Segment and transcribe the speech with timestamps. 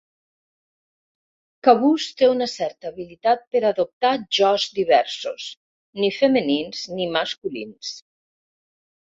[1.67, 5.47] Cabús té una certa habilitat per adoptar jos diversos,
[6.01, 7.95] ni femenins ni masculins.